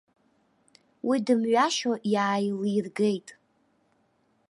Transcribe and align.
Уи 1.07 1.17
дымҩашьо 1.25 1.93
иааилиргеит. 2.13 3.27